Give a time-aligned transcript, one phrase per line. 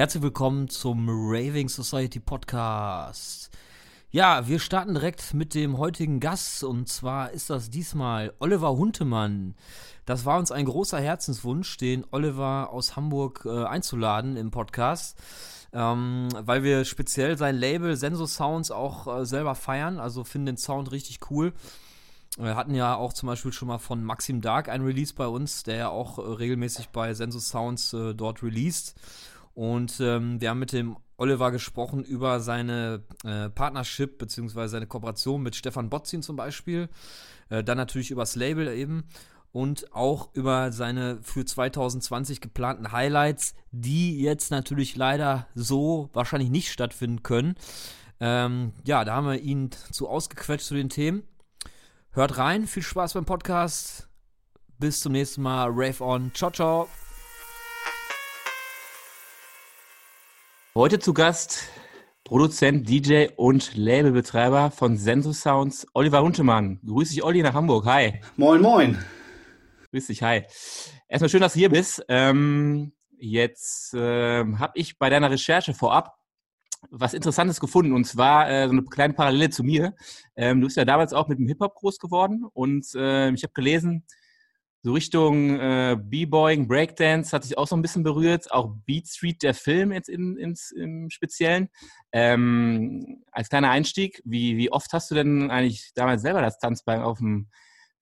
[0.00, 3.50] Herzlich willkommen zum Raving Society Podcast.
[4.10, 9.54] Ja, wir starten direkt mit dem heutigen Gast und zwar ist das diesmal Oliver Huntemann.
[10.06, 15.18] Das war uns ein großer Herzenswunsch, den Oliver aus Hamburg äh, einzuladen im Podcast,
[15.74, 20.56] ähm, weil wir speziell sein Label Senso Sounds auch äh, selber feiern, also finden den
[20.56, 21.52] Sound richtig cool.
[22.38, 25.62] Wir hatten ja auch zum Beispiel schon mal von Maxim Dark ein Release bei uns,
[25.62, 28.94] der ja auch äh, regelmäßig bei Senso Sounds äh, dort released.
[29.54, 34.68] Und ähm, wir haben mit dem Oliver gesprochen über seine äh, Partnership bzw.
[34.68, 36.88] seine Kooperation mit Stefan Botzin zum Beispiel.
[37.50, 39.04] Äh, dann natürlich über das Label eben
[39.52, 46.70] und auch über seine für 2020 geplanten Highlights, die jetzt natürlich leider so wahrscheinlich nicht
[46.70, 47.54] stattfinden können.
[48.20, 51.24] Ähm, ja, da haben wir ihn zu ausgequetscht zu den Themen.
[52.12, 54.08] Hört rein, viel Spaß beim Podcast.
[54.78, 55.68] Bis zum nächsten Mal.
[55.70, 56.32] Rave on.
[56.34, 56.88] Ciao, ciao.
[60.76, 61.68] Heute zu Gast
[62.22, 66.78] Produzent, DJ und Labelbetreiber von Senso Sounds, Oliver Huntemann.
[66.86, 67.86] Grüß dich, Olli, nach Hamburg.
[67.86, 68.20] Hi.
[68.36, 69.04] Moin, moin.
[69.90, 70.44] Grüß dich, hi.
[71.08, 72.04] Erstmal schön, dass du hier bist.
[72.06, 76.14] Ähm, jetzt äh, habe ich bei deiner Recherche vorab
[76.88, 79.96] was Interessantes gefunden und zwar äh, so eine kleine Parallele zu mir.
[80.36, 83.54] Ähm, du bist ja damals auch mit dem Hip-Hop groß geworden und äh, ich habe
[83.54, 84.04] gelesen,
[84.82, 89.42] so Richtung äh, B-Boying, Breakdance hat sich auch so ein bisschen berührt, auch Beat Street,
[89.42, 91.68] der Film jetzt in, ins, im Speziellen.
[92.12, 97.02] Ähm, als kleiner Einstieg, wie, wie oft hast du denn eigentlich damals selber das Tanzbein
[97.02, 97.50] auf dem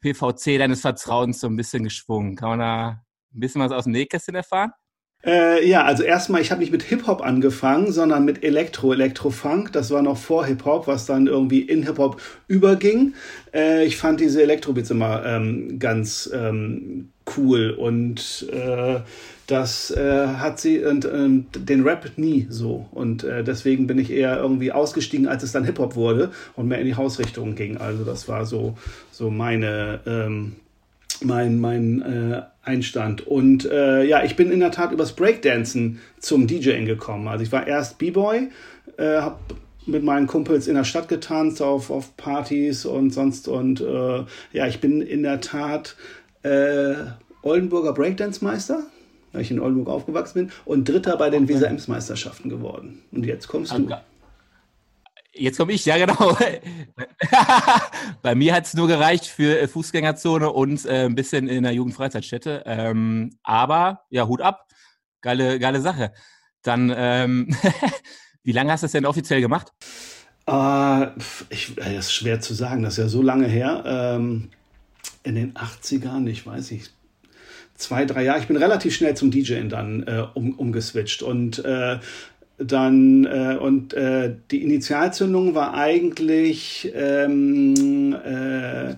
[0.00, 2.36] PVC deines Vertrauens so ein bisschen geschwungen?
[2.36, 2.88] Kann man da
[3.34, 4.70] ein bisschen was aus dem Nähkästchen erfahren?
[5.24, 9.72] Äh, ja, also erstmal, ich habe nicht mit Hip-Hop angefangen, sondern mit Elektro, Elektro-Funk.
[9.72, 13.14] Das war noch vor Hip-Hop, was dann irgendwie in Hip-Hop überging.
[13.52, 19.00] Äh, ich fand diese Elektro-Beats immer ähm, ganz ähm, cool und äh,
[19.46, 24.10] das äh, hat sie und äh, den Rap nie so und äh, deswegen bin ich
[24.10, 27.76] eher irgendwie ausgestiegen, als es dann Hip Hop wurde und mehr in die Hausrichtung ging.
[27.76, 28.76] Also das war so
[29.10, 30.56] so meine ähm,
[31.22, 33.26] mein, mein äh, Einstand.
[33.26, 37.28] Und äh, ja, ich bin in der Tat übers Breakdancen zum DJing gekommen.
[37.28, 38.48] Also ich war erst B-Boy,
[38.96, 39.38] äh, habe
[39.86, 43.48] mit meinen Kumpels in der Stadt getanzt, auf, auf Partys und sonst.
[43.48, 45.96] Und äh, ja, ich bin in der Tat
[46.42, 46.94] äh,
[47.42, 48.82] Oldenburger Breakdance-Meister,
[49.32, 51.54] weil ich in Oldenburg aufgewachsen bin, und Dritter bei den okay.
[51.54, 53.00] Weser Ems-Meisterschaften geworden.
[53.12, 53.88] Und jetzt kommst du.
[55.32, 56.36] Jetzt komme ich, ja genau.
[58.22, 61.72] Bei mir hat es nur gereicht für äh, Fußgängerzone und äh, ein bisschen in der
[61.72, 62.62] Jugendfreizeitstätte.
[62.66, 64.66] Ähm, aber ja, Hut ab.
[65.20, 66.12] Geile, geile Sache.
[66.62, 67.54] Dann, ähm,
[68.42, 69.72] wie lange hast du das denn offiziell gemacht?
[70.48, 71.08] Uh,
[71.50, 73.82] ich, das ist schwer zu sagen, das ist ja so lange her.
[73.86, 74.50] Ähm,
[75.22, 76.94] in den 80ern, ich weiß nicht,
[77.74, 78.40] zwei, drei Jahre.
[78.40, 81.98] Ich bin relativ schnell zum DJing dann äh, um, umgeswitcht und äh,
[82.58, 88.96] dann äh, und äh, die Initialzündung war eigentlich ähm, äh,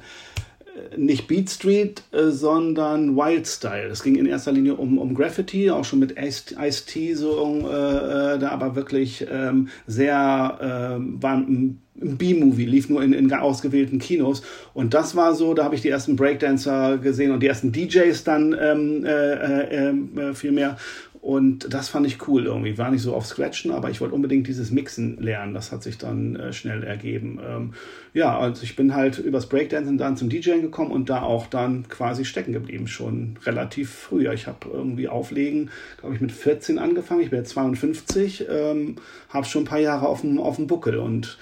[0.97, 3.89] nicht Beat Street, äh, sondern Wild Style.
[3.89, 8.39] Es ging in erster Linie um, um Graffiti, auch schon mit Ice-T so, äh, äh,
[8.39, 14.43] da aber wirklich ähm, sehr, äh, war ein B-Movie, lief nur in, in ausgewählten Kinos.
[14.73, 18.25] Und das war so, da habe ich die ersten Breakdancer gesehen und die ersten DJs
[18.25, 20.79] dann ähm, äh, äh, äh, viel mehr.
[21.21, 22.79] Und das fand ich cool irgendwie.
[22.79, 25.53] War nicht so auf Scratchen, aber ich wollte unbedingt dieses Mixen lernen.
[25.53, 27.39] Das hat sich dann äh, schnell ergeben.
[27.47, 27.75] Ähm,
[28.15, 31.87] ja, also ich bin halt übers Breakdancing dann zum DJing gekommen und da auch dann
[31.89, 34.31] quasi stecken geblieben, schon relativ früh.
[34.33, 37.21] Ich habe irgendwie Auflegen, glaube ich, mit 14 angefangen.
[37.21, 38.97] Ich bin jetzt 52, ähm,
[39.29, 41.37] habe schon ein paar Jahre auf dem, auf dem Buckel und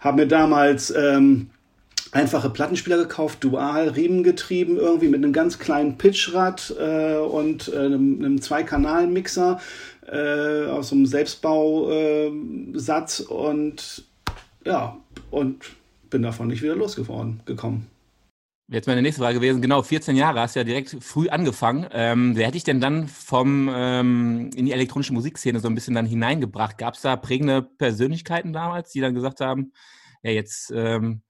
[0.00, 0.90] habe mir damals...
[0.90, 1.50] Ähm,
[2.12, 8.18] einfache Plattenspieler gekauft, dual riemengetrieben, irgendwie mit einem ganz kleinen Pitchrad äh, und äh, einem,
[8.18, 9.60] einem Zwei-Kanal-Mixer
[10.06, 14.04] äh, aus einem Selbstbausatz und
[14.64, 14.96] ja,
[15.30, 15.64] und
[16.10, 17.86] bin davon nicht wieder losgeworden gekommen.
[18.70, 21.86] Jetzt meine nächste Frage gewesen, genau, 14 Jahre hast du ja direkt früh angefangen.
[21.90, 25.94] Ähm, wer hätte ich denn dann vom ähm, in die elektronische Musikszene so ein bisschen
[25.94, 26.76] dann hineingebracht?
[26.76, 29.72] Gab es da prägende Persönlichkeiten damals, die dann gesagt haben,
[30.22, 31.22] ja, jetzt ähm,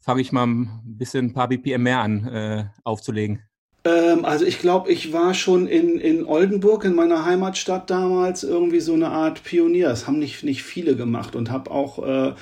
[0.00, 3.42] fange ich mal ein bisschen ein paar BPM mehr an äh, aufzulegen?
[3.84, 8.80] Ähm, also ich glaube, ich war schon in, in Oldenburg, in meiner Heimatstadt damals, irgendwie
[8.80, 9.88] so eine Art Pionier.
[9.88, 12.34] Das haben nicht, nicht viele gemacht und habe auch äh,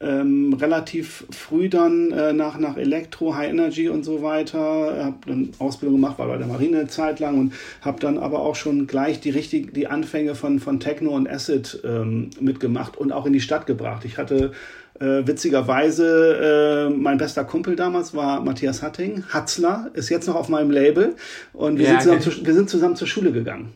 [0.00, 5.50] ähm, relativ früh dann äh, nach, nach Elektro, High Energy und so weiter, habe dann
[5.58, 8.86] Ausbildung gemacht, war bei der Marine eine Zeit lang und habe dann aber auch schon
[8.86, 13.32] gleich die richtig die Anfänge von, von Techno und Acid ähm, mitgemacht und auch in
[13.32, 14.04] die Stadt gebracht.
[14.04, 14.52] Ich hatte
[15.00, 19.24] äh, witzigerweise, äh, mein bester Kumpel damals war Matthias Hatting.
[19.28, 21.14] Hatzler ist jetzt noch auf meinem Label
[21.52, 23.72] und wir, ja, sind, zusammen zu, wir sind zusammen zur Schule gegangen.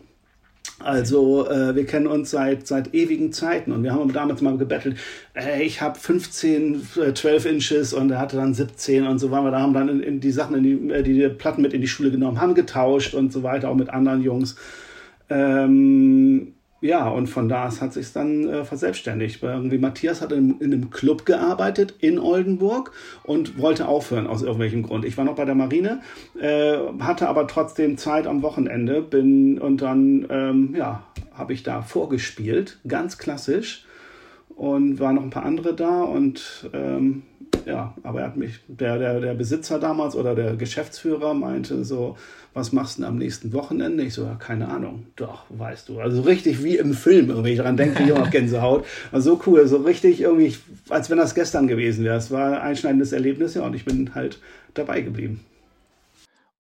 [0.79, 4.97] Also äh, wir kennen uns seit seit ewigen Zeiten und wir haben damals mal gebettelt,
[5.35, 9.53] ey, ich habe 15, 12 Inches und er hatte dann 17 und so waren wir
[9.53, 11.81] da, haben dann in, in die Sachen, in die, äh, die, die Platten mit in
[11.81, 14.57] die Schule genommen, haben getauscht und so weiter, auch mit anderen Jungs.
[15.31, 19.43] Ähm, ja, und von da aus hat sich dann äh, verselbstständigt.
[19.43, 22.91] Irgendwie Matthias hat in, in, einem Club gearbeitet in Oldenburg
[23.23, 25.05] und wollte aufhören aus irgendwelchem Grund.
[25.05, 26.01] Ich war noch bei der Marine,
[26.41, 31.83] äh, hatte aber trotzdem Zeit am Wochenende, bin und dann ähm, ja habe ich da
[31.83, 33.87] vorgespielt, ganz klassisch
[34.57, 37.23] und waren noch ein paar andere da und ähm,
[37.67, 42.17] ja, aber er hat mich, der, der, der Besitzer damals oder der Geschäftsführer meinte so,
[42.55, 44.03] was machst du denn am nächsten Wochenende?
[44.03, 45.07] Ich so, ja, keine Ahnung.
[45.17, 46.01] Doch, weißt du.
[46.01, 48.85] Also richtig wie im Film, wenn ich daran denke, ich habe Gänsehaut.
[49.11, 50.55] Also so cool, so richtig irgendwie,
[50.91, 52.17] als wenn das gestern gewesen wäre.
[52.17, 54.39] Es war ein einschneidendes Erlebnis, ja, und ich bin halt
[54.75, 55.41] dabei geblieben.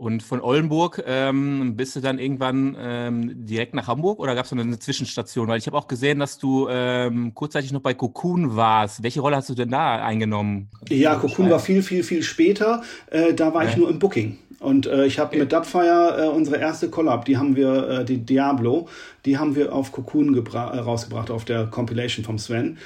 [0.02, 4.52] Und von Oldenburg ähm, bist du dann irgendwann ähm, direkt nach Hamburg oder gab es
[4.52, 5.46] eine Zwischenstation?
[5.46, 9.04] Weil ich habe auch gesehen, dass du ähm, kurzzeitig noch bei Cocoon warst.
[9.04, 10.66] Welche Rolle hast du denn da eingenommen?
[10.88, 12.82] Ja, Cocoon war viel, viel, viel später.
[13.10, 13.70] Äh, da war ja.
[13.70, 14.38] ich nur im Booking.
[14.58, 15.38] Und äh, ich habe okay.
[15.38, 18.88] mit Dubfire äh, unsere erste Collab, die haben wir, äh, die Diablo,
[19.24, 22.76] die haben wir auf Cocoon äh, rausgebracht, auf der Compilation vom Sven.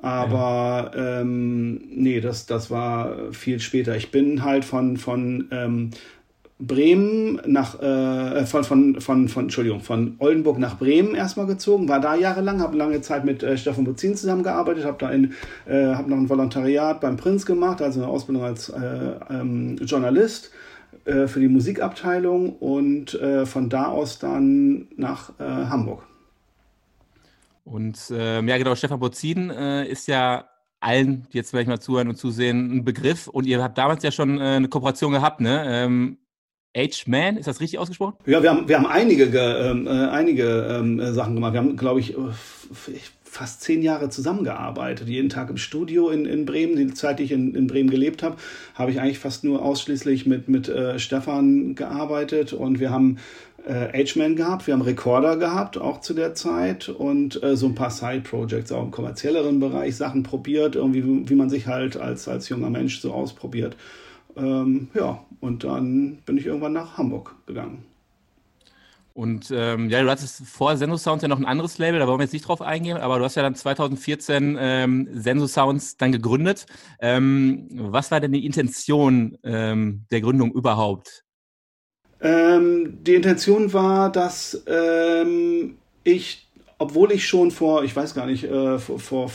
[0.00, 1.20] Aber ja.
[1.20, 3.94] ähm, nee, das, das war viel später.
[3.94, 5.90] Ich bin halt von, von ähm,
[6.66, 12.00] Bremen nach äh, von, von, von, von, Entschuldigung, von Oldenburg nach Bremen erstmal gezogen, war
[12.00, 15.32] da jahrelang, habe lange Zeit mit äh, Stefan Buzin zusammengearbeitet, habe da in,
[15.66, 18.80] äh, hab noch ein Volontariat beim Prinz gemacht, also eine Ausbildung als äh,
[19.30, 20.52] ähm, Journalist
[21.04, 26.04] äh, für die Musikabteilung und äh, von da aus dann nach äh, Hamburg.
[27.64, 30.44] Und ähm, ja, genau, Stefan Bozin äh, ist ja
[30.80, 33.28] allen, die jetzt vielleicht mal zuhören und zusehen, ein Begriff.
[33.28, 35.64] Und ihr habt damals ja schon äh, eine Kooperation gehabt, ne?
[35.66, 36.18] Ähm,
[36.76, 38.14] H-Man, ist das richtig ausgesprochen?
[38.24, 41.52] Ja, wir haben, wir haben einige, ähm, äh, einige ähm, Sachen gemacht.
[41.52, 42.14] Wir haben, glaube ich,
[43.32, 45.08] fast zehn Jahre zusammengearbeitet.
[45.08, 46.76] Jeden Tag im Studio in, in Bremen.
[46.76, 48.36] Die Zeit, die ich in, in Bremen gelebt habe,
[48.74, 52.52] habe ich eigentlich fast nur ausschließlich mit, mit äh, Stefan gearbeitet.
[52.52, 53.18] Und wir haben
[53.66, 56.88] äh, H-Man gehabt, wir haben Recorder gehabt, auch zu der Zeit.
[56.88, 61.48] Und äh, so ein paar Side-Projects, auch im kommerzielleren Bereich, Sachen probiert, irgendwie, wie man
[61.48, 63.76] sich halt als, als junger Mensch so ausprobiert.
[64.36, 67.84] Ähm, ja, und dann bin ich irgendwann nach Hamburg gegangen.
[69.14, 72.18] Und ähm, ja, du hattest vor Senso Sounds ja noch ein anderes Label, da wollen
[72.18, 76.12] wir jetzt nicht drauf eingehen, aber du hast ja dann 2014 ähm, Senso Sounds dann
[76.12, 76.66] gegründet.
[76.98, 81.24] Ähm, was war denn die Intention ähm, der Gründung überhaupt?
[82.22, 86.48] Ähm, die Intention war, dass ähm, ich
[86.82, 89.30] obwohl ich schon vor, ich weiß gar nicht, äh, vor, vor,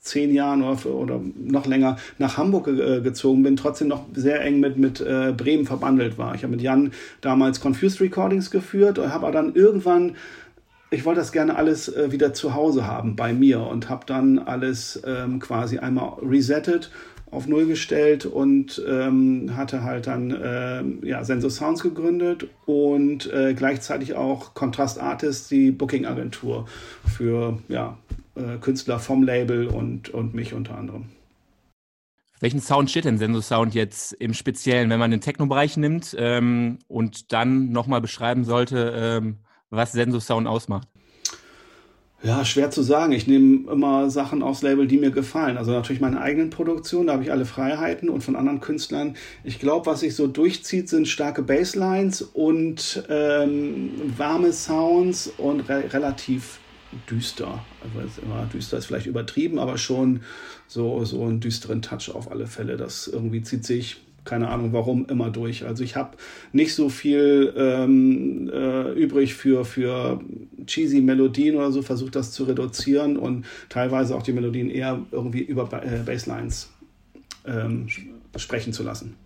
[0.00, 4.60] zehn Jahren oder, oder, noch länger nach Hamburg äh, gezogen bin, trotzdem noch sehr eng
[4.60, 6.34] mit, mit äh, Bremen verbandelt war.
[6.34, 10.16] Ich habe mit Jan damals Confused Recordings geführt und habe dann irgendwann
[10.92, 14.40] ich wollte das gerne alles äh, wieder zu Hause haben bei mir und habe dann
[14.40, 16.90] alles ähm, quasi einmal resettet
[17.30, 23.54] auf Null gestellt und ähm, hatte halt dann äh, ja, Sensor Sounds gegründet und äh,
[23.54, 26.66] gleichzeitig auch Contrast Artists, die Booking-Agentur
[27.06, 27.96] für ja,
[28.34, 31.06] äh, Künstler vom Label und, und mich unter anderem.
[32.40, 36.78] Welchen Sound steht denn Sensor Sound jetzt im Speziellen, wenn man den Techno-Bereich nimmt ähm,
[36.88, 39.36] und dann nochmal beschreiben sollte, ähm,
[39.68, 40.88] was Sensor Sound ausmacht?
[42.22, 43.12] Ja, schwer zu sagen.
[43.12, 45.56] Ich nehme immer Sachen aufs Label, die mir gefallen.
[45.56, 49.16] Also natürlich meine eigenen Produktionen, da habe ich alle Freiheiten und von anderen Künstlern.
[49.42, 55.84] Ich glaube, was sich so durchzieht, sind starke Basslines und ähm, warme Sounds und re
[55.94, 56.58] relativ
[57.10, 57.64] düster.
[57.82, 60.20] Also immer düster ist vielleicht übertrieben, aber schon
[60.66, 62.76] so, so einen düsteren Touch auf alle Fälle.
[62.76, 65.64] Das irgendwie zieht sich keine Ahnung warum, immer durch.
[65.64, 66.16] Also ich habe
[66.52, 70.20] nicht so viel ähm, äh, übrig für, für
[70.66, 75.40] cheesy Melodien oder so, versucht das zu reduzieren und teilweise auch die Melodien eher irgendwie
[75.40, 76.70] über äh, Basslines
[77.46, 77.88] ähm,
[78.36, 79.16] sprechen zu lassen.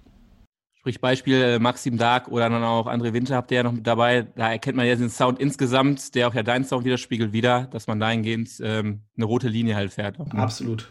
[0.85, 3.87] Sprich Beispiel äh, Maxim Dark oder dann auch André Winter habt ihr ja noch mit
[3.87, 4.27] dabei.
[4.37, 7.87] Da erkennt man ja den Sound insgesamt, der auch ja deinen Sound widerspiegelt, wieder, dass
[7.87, 10.19] man dahingehend ähm, eine rote Linie halt fährt.
[10.19, 10.27] Ne?
[10.33, 10.87] Absolut.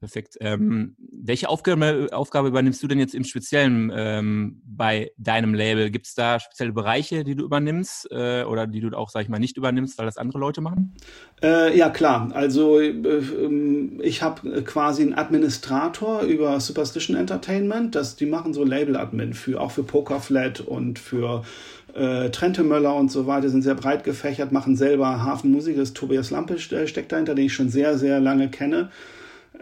[0.00, 0.38] Perfekt.
[0.40, 5.90] Ähm, welche Aufgabe, Aufgabe übernimmst du denn jetzt im Speziellen ähm, bei deinem Label?
[5.90, 9.28] Gibt es da spezielle Bereiche, die du übernimmst äh, oder die du auch, sag ich
[9.28, 10.94] mal, nicht übernimmst, weil das andere Leute machen?
[11.42, 12.30] Äh, ja, klar.
[12.32, 17.94] Also äh, ähm, ich habe quasi einen Administrator über Superstition Entertainment.
[17.94, 21.44] Das, die machen so Label-Admin für auch für Pokerflat und für
[21.92, 25.76] äh, Trente und so weiter sind sehr breit gefächert, machen selber Hafenmusik.
[25.76, 28.88] Das Tobias Lampe steckt dahinter, den ich schon sehr, sehr lange kenne.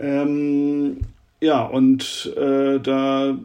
[0.00, 0.98] Ähm,
[1.40, 3.38] ja, und äh, da,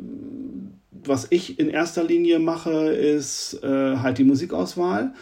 [0.91, 5.13] was ich in erster Linie mache, ist äh, halt die Musikauswahl.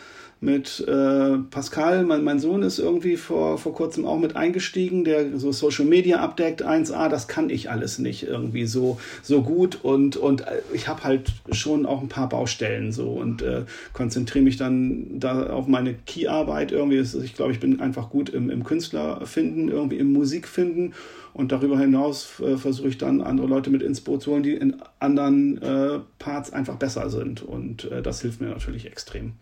[0.44, 5.38] Mit äh, Pascal, mein, mein Sohn ist irgendwie vor, vor kurzem auch mit eingestiegen, der
[5.38, 10.18] so Social Media abdeckt, 1A, das kann ich alles nicht irgendwie so, so gut und,
[10.18, 10.44] und
[10.74, 15.52] ich habe halt schon auch ein paar Baustellen so und äh, konzentriere mich dann da
[15.52, 16.98] auf meine Key-Arbeit irgendwie.
[17.24, 20.94] Ich glaube, ich bin einfach gut im, im Künstler finden, irgendwie im Musik finden
[21.34, 24.54] und darüber hinaus äh, versuche ich dann andere Leute mit ins Boot zu holen, die
[24.54, 29.34] in anderen äh, Parts einfach besser sind und äh, das hilft mir natürlich extrem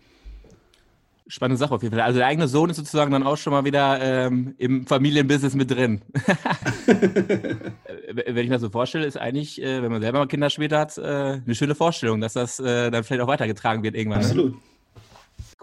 [1.30, 2.04] spannende Sache auf jeden Fall.
[2.04, 5.70] Also der eigene Sohn ist sozusagen dann auch schon mal wieder ähm, im Familienbusiness mit
[5.70, 6.02] drin.
[6.86, 10.80] wenn ich mir das so vorstelle, ist eigentlich, äh, wenn man selber mal Kinder später
[10.80, 11.02] hat, äh,
[11.44, 14.20] eine schöne Vorstellung, dass das äh, dann vielleicht auch weitergetragen wird irgendwann.
[14.20, 14.26] Ne?
[14.26, 14.52] Absolut.
[14.54, 14.60] Ne?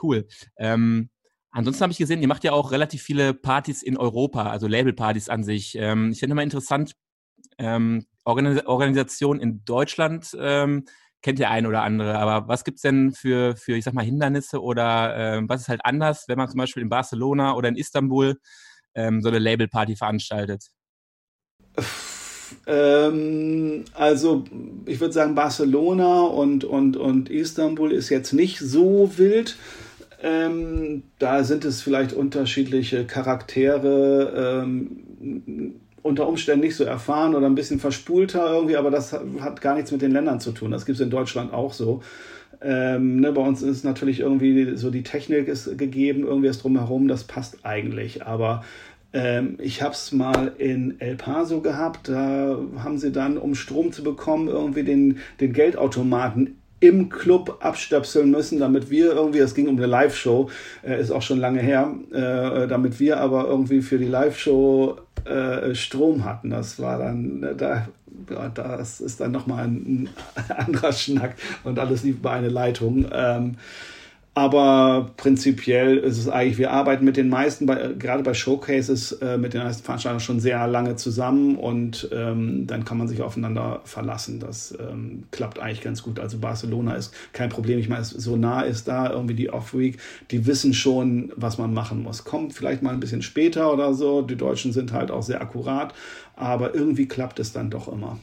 [0.01, 0.27] Cool.
[0.57, 1.09] Ähm,
[1.51, 5.27] ansonsten habe ich gesehen, ihr macht ja auch relativ viele Partys in Europa, also Labelpartys
[5.27, 5.75] an sich.
[5.77, 6.93] Ähm, ich finde mal interessant,
[7.57, 10.86] ähm, Organis Organisation in Deutschland ähm,
[11.27, 12.17] kennt der ein oder andere.
[12.17, 15.67] Aber was gibt es denn für, für, ich sag mal, Hindernisse oder äh, was ist
[15.67, 18.39] halt anders, wenn man zum Beispiel in Barcelona oder in Istanbul
[18.96, 20.69] ähm, so eine Labelparty veranstaltet?
[22.65, 24.46] Ähm, also
[24.86, 29.57] ich würde sagen, Barcelona und, und, und Istanbul ist jetzt nicht so wild.
[30.22, 34.63] Ähm, da sind es vielleicht unterschiedliche Charaktere.
[34.63, 39.75] Ähm, unter Umständen nicht so erfahren oder ein bisschen verspulter irgendwie, aber das hat gar
[39.75, 40.71] nichts mit den Ländern zu tun.
[40.71, 42.01] Das gibt es in Deutschland auch so.
[42.61, 47.07] Ähm, ne, bei uns ist natürlich irgendwie so die Technik ist gegeben, irgendwie ist drumherum,
[47.07, 48.25] das passt eigentlich.
[48.25, 48.63] Aber
[49.13, 53.91] ähm, ich habe es mal in El Paso gehabt, da haben sie dann, um Strom
[53.91, 59.67] zu bekommen, irgendwie den, den Geldautomaten im Club abstöpseln müssen, damit wir irgendwie, es ging
[59.67, 60.49] um eine Live-Show,
[60.83, 64.97] äh, ist auch schon lange her, äh, damit wir aber irgendwie für die Live-Show
[65.27, 66.50] äh, Strom hatten.
[66.50, 67.88] Das war dann, äh, da,
[68.53, 73.05] das ist dann nochmal ein, ein anderer Schnack und alles lief bei einer Leitung.
[73.12, 73.55] Ähm,
[74.38, 79.36] aber prinzipiell ist es eigentlich, wir arbeiten mit den meisten, bei, gerade bei Showcases, äh,
[79.36, 83.82] mit den meisten Veranstaltern schon sehr lange zusammen und ähm, dann kann man sich aufeinander
[83.86, 84.39] verlassen.
[84.39, 86.20] Das ähm, klappt eigentlich ganz gut.
[86.20, 87.79] Also Barcelona ist kein Problem.
[87.79, 89.98] Ich meine, so nah ist da irgendwie die Off-Week.
[90.29, 92.24] Die wissen schon, was man machen muss.
[92.24, 94.22] Kommt vielleicht mal ein bisschen später oder so.
[94.22, 95.96] Die Deutschen sind halt auch sehr akkurat,
[96.36, 98.20] aber irgendwie klappt es dann doch immer.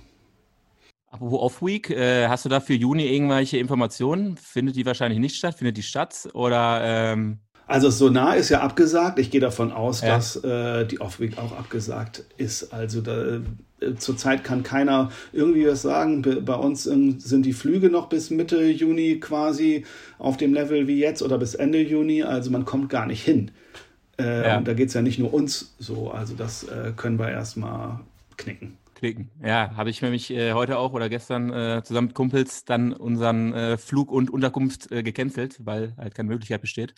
[1.15, 4.37] Apropos Off-Week, äh, hast du da für Juni irgendwelche Informationen?
[4.37, 5.55] Findet die wahrscheinlich nicht statt?
[5.55, 6.29] Findet die statt?
[6.33, 9.21] Oder ähm also Sonar ist ja abgesagt.
[9.21, 10.17] Ich gehe davon aus, ja.
[10.17, 12.75] dass äh, die Off-Week auch abgesagt ist.
[12.75, 13.37] Also da,
[13.81, 16.23] äh, zurzeit kann keiner irgendwie was sagen.
[16.45, 19.87] Bei uns ähm, sind die Flüge noch bis Mitte Juni quasi
[20.19, 22.25] auf dem Level wie jetzt oder bis Ende Juni.
[22.25, 23.53] Also man kommt gar nicht hin.
[24.19, 24.59] Äh, ja.
[24.59, 26.11] Und da geht es ja nicht nur uns so.
[26.11, 28.01] Also das äh, können wir erstmal
[28.37, 29.31] knicken klicken.
[29.45, 33.53] Ja, habe ich nämlich äh, heute auch oder gestern äh, zusammen mit Kumpels dann unseren
[33.53, 36.95] äh, Flug und Unterkunft äh, gecancelt, weil halt keine Möglichkeit besteht.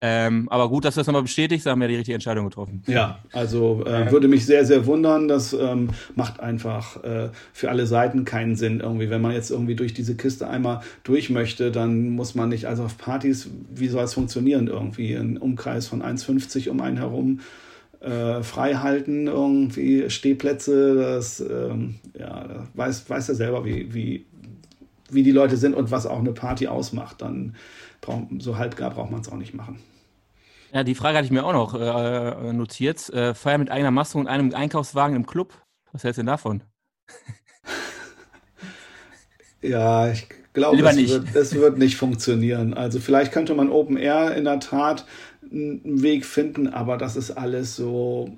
[0.00, 2.84] Ähm, aber gut, dass du das nochmal bestätigst, da haben wir die richtige Entscheidung getroffen.
[2.86, 5.26] Ja, also äh, würde mich sehr, sehr wundern.
[5.26, 9.10] Das ähm, macht einfach äh, für alle Seiten keinen Sinn irgendwie.
[9.10, 12.84] Wenn man jetzt irgendwie durch diese Kiste einmal durch möchte, dann muss man nicht, also
[12.84, 15.14] auf Partys, wie soll es funktionieren irgendwie?
[15.14, 17.40] Ein Umkreis von 1,50 um einen herum
[18.00, 24.26] äh, frei halten, irgendwie Stehplätze, das ähm, ja, weiß, weiß er selber, wie, wie,
[25.10, 27.22] wie die Leute sind und was auch eine Party ausmacht.
[27.22, 27.56] Dann
[28.00, 29.80] brauch, so halbgar braucht man es auch nicht machen.
[30.72, 33.08] Ja, die Frage hatte ich mir auch noch äh, notiert.
[33.10, 35.54] Äh, Feier mit eigener Maske und einem Einkaufswagen im Club.
[35.92, 36.62] Was hältst du denn davon?
[39.62, 42.74] ja, ich glaube, es es wird nicht funktionieren.
[42.74, 45.06] Also vielleicht könnte man Open Air in der Tat
[45.50, 48.36] einen Weg finden, aber das ist alles so,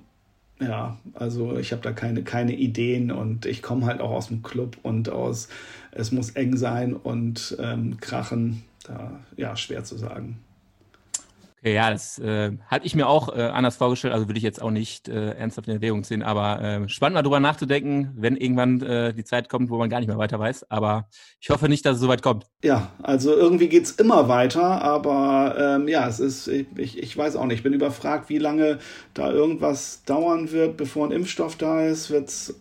[0.61, 4.43] ja, also ich habe da keine, keine Ideen und ich komme halt auch aus dem
[4.43, 5.49] Club und aus,
[5.93, 10.39] es muss eng sein und ähm, krachen, da, ja, schwer zu sagen.
[11.63, 14.63] Okay, ja, das äh, hatte ich mir auch äh, anders vorgestellt, also würde ich jetzt
[14.63, 18.81] auch nicht äh, ernsthaft in Erwägung ziehen, aber äh, spannend mal drüber nachzudenken, wenn irgendwann
[18.81, 20.71] äh, die Zeit kommt, wo man gar nicht mehr weiter weiß.
[20.71, 22.47] Aber ich hoffe nicht, dass es so weit kommt.
[22.65, 27.45] Ja, also irgendwie geht's immer weiter, aber ähm, ja, es ist, ich, ich weiß auch
[27.45, 28.79] nicht, ich bin überfragt, wie lange
[29.13, 32.55] da irgendwas dauern wird, bevor ein Impfstoff da ist, wird's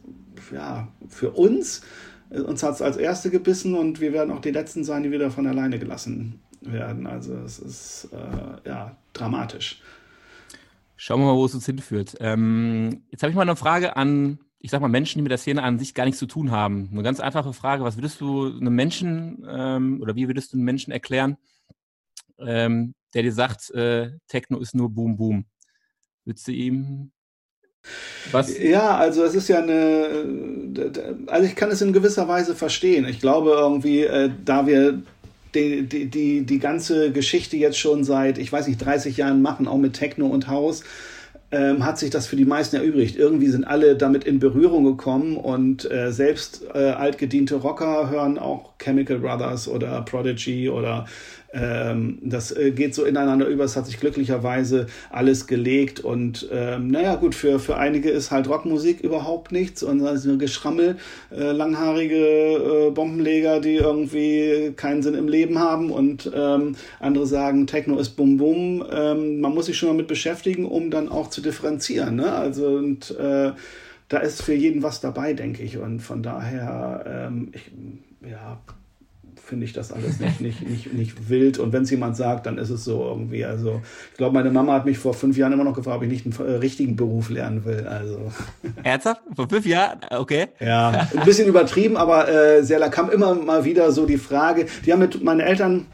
[0.53, 1.83] ja für uns,
[2.31, 5.31] äh, uns hat's als Erste gebissen und wir werden auch die Letzten sein, die wieder
[5.31, 7.07] von alleine gelassen werden.
[7.07, 9.81] Also es ist äh, ja dramatisch.
[10.95, 12.17] Schauen wir mal, wo es uns hinführt.
[12.19, 15.37] Ähm, jetzt habe ich mal eine Frage an, ich sag mal, Menschen, die mit der
[15.37, 16.89] Szene an sich gar nichts zu tun haben.
[16.91, 17.83] Eine ganz einfache Frage.
[17.83, 21.37] Was würdest du einem Menschen ähm, oder wie würdest du einem Menschen erklären,
[22.37, 25.45] ähm, der dir sagt, äh, Techno ist nur Boom Boom?
[26.25, 27.11] Würdest du ihm
[28.31, 28.57] was?
[28.59, 30.25] Ja, also es ist ja eine,
[31.27, 33.07] also ich kann es in gewisser Weise verstehen.
[33.07, 35.01] Ich glaube irgendwie, äh, da wir
[35.55, 39.67] die, die, die, die ganze Geschichte jetzt schon seit, ich weiß nicht, 30 Jahren machen,
[39.67, 40.83] auch mit Techno und Haus,
[41.51, 43.15] ähm, hat sich das für die meisten erübrigt.
[43.15, 48.73] Irgendwie sind alle damit in Berührung gekommen und äh, selbst äh, altgediente Rocker hören auch
[48.77, 51.05] Chemical Brothers oder Prodigy oder
[51.53, 53.63] ähm, das äh, geht so ineinander über.
[53.63, 58.47] Es hat sich glücklicherweise alles gelegt und ähm, naja, gut, für, für einige ist halt
[58.47, 60.97] Rockmusik überhaupt nichts und das ist nur Geschrammel,
[61.31, 67.67] äh, langhaarige äh, Bombenleger, die irgendwie keinen Sinn im Leben haben und ähm, andere sagen,
[67.67, 68.85] Techno ist Bum Bum.
[68.91, 72.15] Ähm, man muss sich schon damit beschäftigen, um dann auch zu differenzieren.
[72.15, 72.31] Ne?
[72.31, 73.51] Also und äh,
[74.09, 75.77] da ist für jeden was dabei, denke ich.
[75.77, 77.71] Und von daher, ähm, ich,
[78.29, 78.59] ja,
[79.49, 81.57] finde ich das alles nicht, nicht, nicht, nicht wild.
[81.57, 83.43] Und wenn es jemand sagt, dann ist es so irgendwie.
[83.43, 86.09] Also ich glaube, meine Mama hat mich vor fünf Jahren immer noch gefragt, ob ich
[86.09, 87.87] nicht einen äh, richtigen Beruf lernen will.
[87.87, 88.31] Also.
[88.83, 89.21] Ernsthaft?
[89.35, 89.99] Vor fünf Jahren?
[90.11, 90.47] Okay.
[90.59, 94.67] Ja, ein bisschen übertrieben, aber äh, sehr, da kam immer mal wieder so die Frage,
[94.85, 95.87] die haben mit meinen Eltern,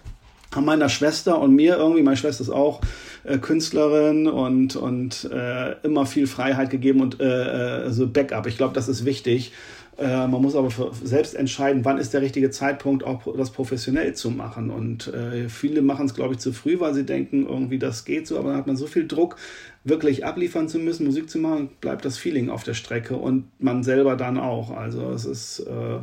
[0.53, 2.81] haben meiner Schwester und mir irgendwie, meine Schwester ist auch
[3.23, 8.47] äh, Künstlerin und, und äh, immer viel Freiheit gegeben und äh, äh so Backup.
[8.47, 9.53] Ich glaube, das ist wichtig.
[9.97, 10.69] Äh, man muss aber
[11.03, 14.69] selbst entscheiden, wann ist der richtige Zeitpunkt, auch das professionell zu machen.
[14.69, 18.27] Und äh, viele machen es, glaube ich, zu früh, weil sie denken, irgendwie das geht
[18.27, 19.37] so, aber dann hat man so viel Druck,
[19.85, 23.83] wirklich abliefern zu müssen, Musik zu machen, bleibt das Feeling auf der Strecke und man
[23.83, 24.71] selber dann auch.
[24.71, 25.99] Also es ist, äh,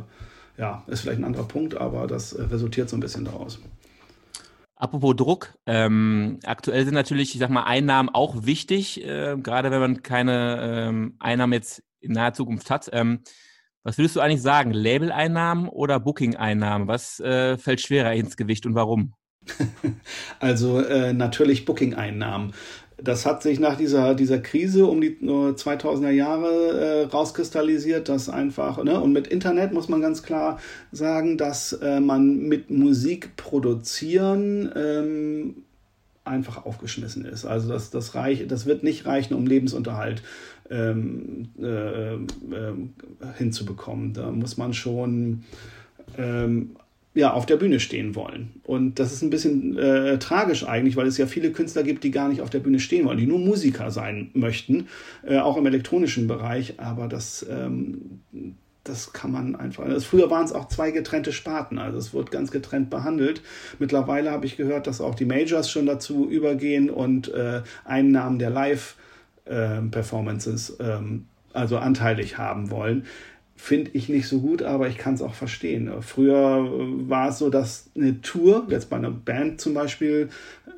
[0.57, 3.59] ja, ist vielleicht ein anderer Punkt, aber das äh, resultiert so ein bisschen daraus.
[4.75, 9.79] Apropos Druck, ähm, aktuell sind natürlich, ich sag mal, Einnahmen auch wichtig, äh, gerade wenn
[9.79, 12.89] man keine ähm, Einnahmen jetzt in naher Zukunft hat.
[12.91, 13.19] Ähm,
[13.83, 14.71] was würdest du eigentlich sagen?
[14.71, 16.87] Label-Einnahmen oder Booking-Einnahmen?
[16.87, 19.13] Was äh, fällt schwerer ins Gewicht und warum?
[20.39, 22.53] Also äh, natürlich Booking-Einnahmen.
[22.97, 28.81] Das hat sich nach dieser, dieser Krise um die 2000er Jahre äh, rauskristallisiert, dass einfach,
[28.83, 30.59] ne, und mit Internet muss man ganz klar
[30.91, 35.63] sagen, dass äh, man mit Musik produzieren ähm,
[36.23, 37.45] einfach aufgeschmissen ist.
[37.45, 40.23] Also das, das, reich, das wird nicht reichen, um Lebensunterhalt
[40.69, 42.19] ähm, äh, äh,
[43.37, 44.13] hinzubekommen.
[44.13, 45.43] Da muss man schon
[46.17, 46.75] ähm,
[47.15, 48.53] ja, auf der Bühne stehen wollen.
[48.63, 52.11] Und das ist ein bisschen äh, tragisch eigentlich, weil es ja viele Künstler gibt, die
[52.11, 54.87] gar nicht auf der Bühne stehen wollen, die nur Musiker sein möchten,
[55.23, 56.79] äh, auch im elektronischen Bereich.
[56.79, 58.21] Aber das, ähm,
[58.83, 59.83] das kann man einfach.
[59.83, 63.43] Also früher waren es auch zwei getrennte Sparten, also es wird ganz getrennt behandelt.
[63.77, 68.49] Mittlerweile habe ich gehört, dass auch die Majors schon dazu übergehen und äh, Einnahmen der
[68.49, 68.95] Live-
[69.45, 73.05] ähm, Performances ähm, also anteilig haben wollen.
[73.55, 75.91] Finde ich nicht so gut, aber ich kann es auch verstehen.
[76.01, 80.29] Früher äh, war es so, dass eine Tour, jetzt bei einer Band zum Beispiel,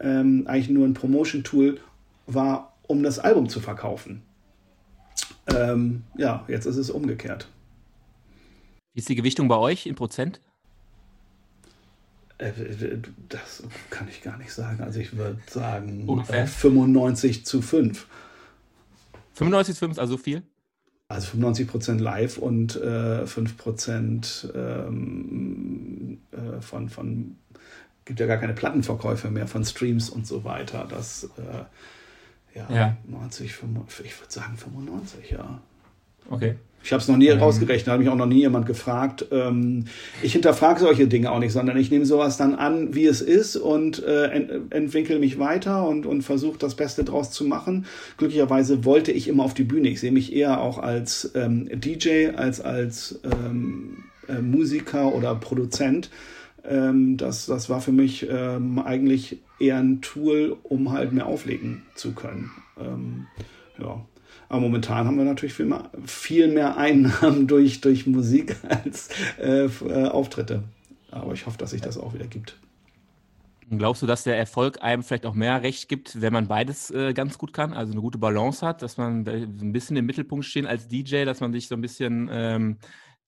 [0.01, 1.79] ähm, eigentlich nur ein Promotion-Tool
[2.27, 4.21] war, um das Album zu verkaufen.
[5.47, 7.47] Ähm, ja, jetzt ist es umgekehrt.
[8.93, 10.39] Wie ist die Gewichtung bei euch in Prozent?
[12.37, 12.51] Äh,
[13.29, 14.83] das kann ich gar nicht sagen.
[14.83, 18.07] Also ich würde sagen äh, 95 zu 5.
[19.35, 20.43] 95 Filme ist also viel?
[21.07, 27.35] Also 95 Prozent live und äh, 5 Prozent ähm, äh, von, von,
[28.05, 30.87] gibt ja gar keine Plattenverkäufe mehr, von Streams und so weiter.
[30.89, 35.61] Das, äh, ja, ja, 90, 95, ich würde sagen 95, ja.
[36.29, 36.55] Okay.
[36.85, 37.39] Ich habe es noch nie mhm.
[37.39, 39.25] rausgerechnet, hat mich auch noch nie jemand gefragt.
[39.31, 39.85] Ähm,
[40.21, 43.55] ich hinterfrage solche Dinge auch nicht, sondern ich nehme sowas dann an, wie es ist
[43.55, 47.87] und äh, ent entwickle mich weiter und, und versuche das Beste draus zu machen.
[48.17, 49.89] Glücklicherweise wollte ich immer auf die Bühne.
[49.89, 56.11] Ich sehe mich eher auch als ähm, DJ als als ähm, äh, Musiker oder Produzent.
[56.63, 61.81] Ähm, das, das war für mich ähm, eigentlich eher ein Tool, um halt mehr auflegen
[61.95, 62.51] zu können.
[62.79, 63.25] Ähm,
[63.79, 64.05] ja.
[64.49, 69.65] Aber momentan haben wir natürlich viel mehr, viel mehr Einnahmen durch, durch Musik als äh,
[69.65, 70.63] äh, Auftritte.
[71.11, 72.57] Aber ich hoffe, dass sich das auch wieder gibt.
[73.71, 77.13] Glaubst du, dass der Erfolg einem vielleicht auch mehr Recht gibt, wenn man beides äh,
[77.13, 80.67] ganz gut kann, also eine gute Balance hat, dass man ein bisschen im Mittelpunkt stehen
[80.67, 82.77] als DJ, dass man sich so ein bisschen ähm,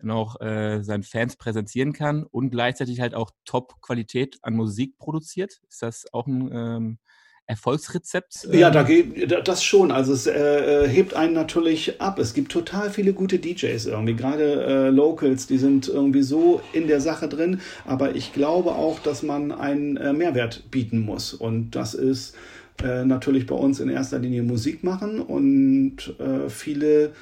[0.08, 5.60] auch äh, seinen Fans präsentieren kann und gleichzeitig halt auch Top-Qualität an Musik produziert?
[5.70, 7.00] Ist das auch ein ähm,
[7.48, 8.50] Erfolgsrezept?
[8.52, 9.92] Ja, da geht das schon.
[9.92, 12.20] Also es äh, äh, hebt einen natürlich ab.
[12.20, 16.88] Es gibt total viele gute DJs irgendwie, gerade äh, Locals, die sind irgendwie so in
[16.88, 17.62] der Sache drin.
[17.86, 21.34] Aber ich glaube auch, dass man einen äh, Mehrwert bieten muss.
[21.34, 22.36] Und das ist
[22.84, 27.14] äh, natürlich bei uns in erster Linie Musik machen und äh, viele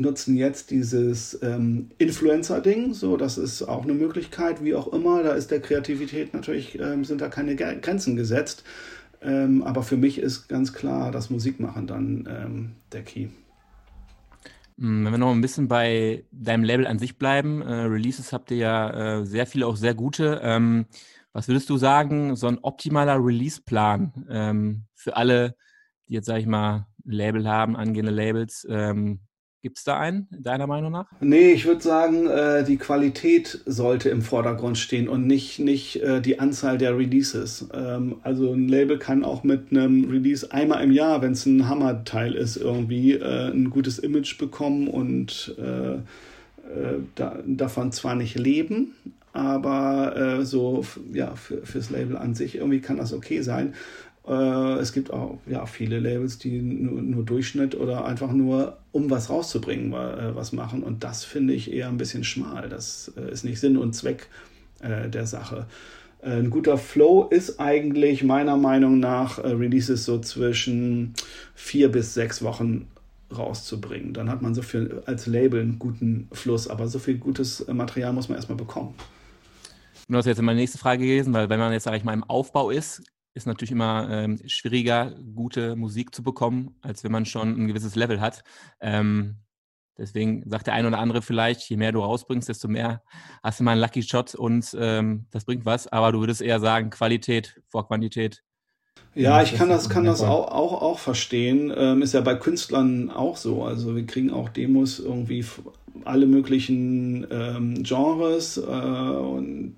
[0.00, 2.94] nutzen jetzt dieses ähm, Influencer-Ding.
[2.94, 5.22] So, das ist auch eine Möglichkeit, wie auch immer.
[5.22, 8.64] Da ist der Kreativität natürlich, ähm, sind da keine Grenzen gesetzt.
[9.22, 13.28] Ähm, aber für mich ist ganz klar das Musikmachen dann ähm, der Key.
[14.78, 18.50] Hm, wenn wir noch ein bisschen bei deinem Label an sich bleiben, äh, Releases habt
[18.50, 20.40] ihr ja äh, sehr viele, auch sehr gute.
[20.42, 20.86] Ähm,
[21.32, 25.54] was würdest du sagen, so ein optimaler Release-Plan ähm, für alle,
[26.08, 28.66] die jetzt, sag ich mal, Label haben, angehende Labels?
[28.68, 29.20] Ähm,
[29.62, 31.06] Gibt es da einen, deiner Meinung nach?
[31.20, 36.22] Nee, ich würde sagen, äh, die Qualität sollte im Vordergrund stehen und nicht, nicht äh,
[36.22, 37.68] die Anzahl der Releases.
[37.74, 41.68] Ähm, also ein Label kann auch mit einem Release einmal im Jahr, wenn es ein
[41.68, 48.38] Hammerteil ist, irgendwie äh, ein gutes Image bekommen und äh, äh, da, davon zwar nicht
[48.38, 48.94] leben,
[49.34, 53.74] aber äh, so ja, für, fürs Label an sich irgendwie kann das okay sein.
[54.30, 59.10] Äh, es gibt auch ja, viele Labels, die nur, nur, Durchschnitt oder einfach nur, um
[59.10, 60.84] was rauszubringen, äh, was machen.
[60.84, 62.68] Und das finde ich eher ein bisschen schmal.
[62.68, 64.28] Das äh, ist nicht Sinn und Zweck
[64.82, 65.66] der Sache.
[66.22, 71.12] Ein guter Flow ist eigentlich meiner Meinung nach Releases so zwischen
[71.54, 72.86] vier bis sechs Wochen
[73.30, 74.14] rauszubringen.
[74.14, 78.14] Dann hat man so viel als Label einen guten Fluss, aber so viel gutes Material
[78.14, 78.94] muss man erstmal bekommen.
[80.08, 82.24] Das ist jetzt meine nächste Frage gewesen, weil wenn man jetzt, sage ich mal, im
[82.24, 83.02] Aufbau ist,
[83.34, 87.94] ist natürlich immer ähm, schwieriger, gute Musik zu bekommen, als wenn man schon ein gewisses
[87.94, 88.42] Level hat.
[88.80, 89.36] Ähm,
[89.96, 93.02] deswegen sagt der eine oder andere vielleicht, je mehr du rausbringst, desto mehr
[93.42, 95.86] hast du mal einen Lucky Shot und ähm, das bringt was.
[95.86, 98.42] Aber du würdest eher sagen, Qualität vor Quantität.
[99.14, 101.72] Ja, ich kann das, kann das auch, auch, auch verstehen.
[101.76, 103.64] Ähm, ist ja bei Künstlern auch so.
[103.64, 105.44] Also wir kriegen auch Demos irgendwie
[106.04, 109.76] alle möglichen ähm, Genres äh, und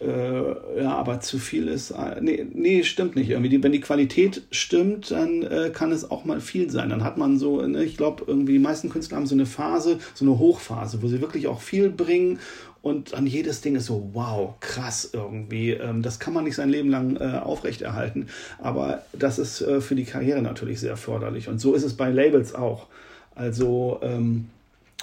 [0.00, 1.90] äh, ja, aber zu viel ist.
[1.90, 3.30] Äh, nee, nee, stimmt nicht.
[3.30, 6.88] Irgendwie, die, wenn die Qualität stimmt, dann äh, kann es auch mal viel sein.
[6.88, 9.98] Dann hat man so, ne, ich glaube, irgendwie die meisten Künstler haben so eine Phase,
[10.14, 12.38] so eine Hochphase, wo sie wirklich auch viel bringen
[12.82, 15.72] und dann jedes Ding ist so, wow, krass irgendwie.
[15.72, 18.28] Ähm, das kann man nicht sein Leben lang äh, aufrechterhalten.
[18.58, 21.48] Aber das ist äh, für die Karriere natürlich sehr förderlich.
[21.48, 22.86] Und so ist es bei Labels auch.
[23.34, 24.46] Also, ähm,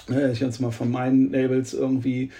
[0.08, 2.30] ne, ich jetzt mal von meinen Labels irgendwie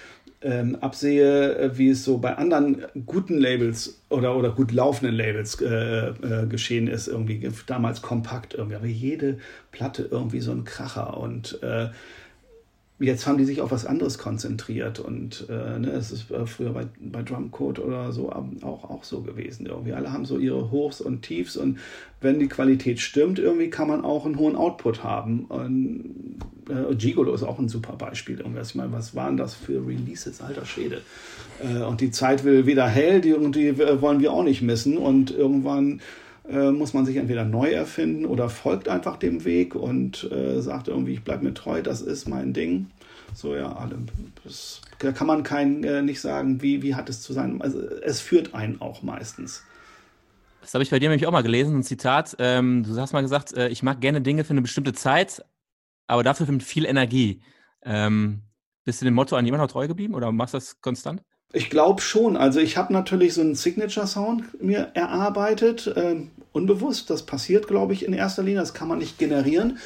[0.41, 5.59] ähm, absehe, äh, wie es so bei anderen guten Labels oder, oder gut laufenden Labels
[5.61, 9.39] äh, äh, geschehen ist, irgendwie damals kompakt irgendwie, aber jede
[9.71, 11.89] Platte irgendwie so ein Kracher und äh,
[12.99, 16.71] jetzt haben die sich auf was anderes konzentriert und äh, ne, es ist äh, früher
[16.71, 19.65] bei, bei Drumcode oder so auch, auch so gewesen.
[19.65, 21.79] Irgendwie alle haben so ihre Hochs und Tiefs und
[22.21, 25.45] wenn die Qualität stimmt, irgendwie kann man auch einen hohen Output haben.
[25.45, 26.39] Und,
[26.69, 28.39] äh, Gigolo ist auch ein super Beispiel.
[28.39, 30.41] Ich meine, was waren das für Releases?
[30.41, 31.01] Alter Schwede.
[31.63, 35.31] Äh, und die Zeit will wieder hell, die, die wollen wir auch nicht missen und
[35.31, 36.01] irgendwann
[36.49, 40.87] äh, muss man sich entweder neu erfinden oder folgt einfach dem Weg und äh, sagt
[40.87, 42.87] irgendwie, ich bleibe mir treu, das ist mein Ding.
[43.35, 43.97] So ja, alle.
[44.43, 47.61] Das, da kann man kein, äh, nicht sagen, wie, wie hat es zu sein.
[47.61, 49.63] Also es führt einen auch meistens.
[50.61, 52.35] Das habe ich bei dir nämlich auch mal gelesen, ein Zitat.
[52.39, 55.43] Ähm, du hast mal gesagt, äh, ich mag gerne Dinge für eine bestimmte Zeit,
[56.09, 57.41] aber dafür mit viel Energie.
[57.83, 58.41] Ähm,
[58.83, 61.21] bist du dem Motto an jemand noch treu geblieben oder machst du das konstant?
[61.53, 62.35] Ich glaube schon.
[62.35, 66.15] Also ich habe natürlich so einen Signature-Sound mir erarbeitet, äh,
[66.51, 67.09] unbewusst.
[67.09, 68.59] Das passiert, glaube ich, in erster Linie.
[68.59, 69.77] Das kann man nicht generieren.